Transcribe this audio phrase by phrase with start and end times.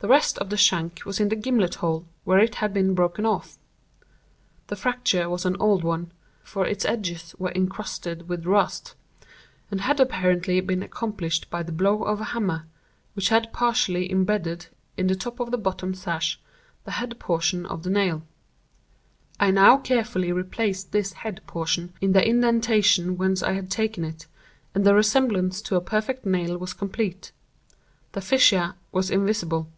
[0.00, 3.24] The rest of the shank was in the gimlet hole where it had been broken
[3.24, 3.56] off.
[4.66, 8.96] The fracture was an old one (for its edges were incrusted with rust),
[9.70, 12.66] and had apparently been accomplished by the blow of a hammer,
[13.14, 14.66] which had partially imbedded,
[14.98, 16.38] in the top of the bottom sash,
[16.84, 18.20] the head portion of the nail.
[19.40, 24.26] I now carefully replaced this head portion in the indentation whence I had taken it,
[24.74, 29.70] and the resemblance to a perfect nail was complete—the fissure was invisible.